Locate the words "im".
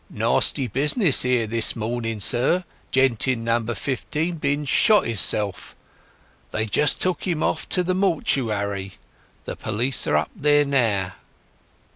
7.27-7.41